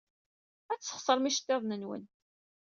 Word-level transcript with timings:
Ad 0.71 0.79
tesxeṣrem 0.79 1.29
iceḍḍiḍen-nwen. 1.29 2.03